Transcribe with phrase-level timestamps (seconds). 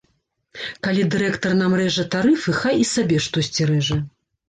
[0.87, 4.05] Калі дырэктар нам рэжа тарыфы, хай і сабе штосьці рэжа.